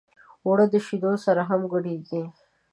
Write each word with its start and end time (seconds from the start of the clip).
اوړه 0.45 0.65
د 0.73 0.75
شیدو 0.85 1.11
سره 1.25 1.41
هم 1.49 1.61
ګډېږي 1.71 2.23